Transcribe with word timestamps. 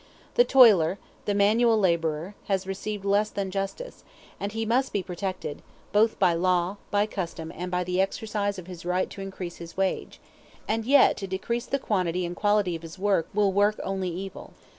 The 0.33 0.43
toiler, 0.43 0.97
the 1.25 1.35
manual 1.35 1.77
laborer, 1.77 2.33
has 2.47 2.65
received 2.65 3.05
less 3.05 3.29
than 3.29 3.51
justice, 3.51 4.03
and 4.39 4.51
he 4.51 4.65
must 4.65 4.91
be 4.93 5.03
protected, 5.03 5.61
both 5.91 6.17
by 6.17 6.33
law, 6.33 6.77
by 6.89 7.05
custom, 7.05 7.51
and 7.55 7.69
by 7.69 7.83
the 7.83 8.01
exercise 8.01 8.57
of 8.57 8.65
his 8.65 8.83
right 8.83 9.11
to 9.11 9.21
increase 9.21 9.57
his 9.57 9.77
wage; 9.77 10.19
and 10.67 10.85
yet 10.85 11.17
to 11.17 11.27
decrease 11.27 11.67
the 11.67 11.77
quantity 11.77 12.25
and 12.25 12.35
quality 12.35 12.75
of 12.75 12.81
his 12.81 12.97
work 12.97 13.29
will 13.31 13.51
work 13.53 13.79
only 13.83 14.09
evil. 14.09 14.53